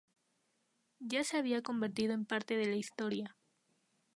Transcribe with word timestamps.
Ya 0.97 1.23
se 1.23 1.37
había 1.37 1.61
convertido 1.61 2.15
en 2.15 2.25
parte 2.25 2.57
de 2.57 2.65
la 2.65 2.75
historia. 2.75 3.37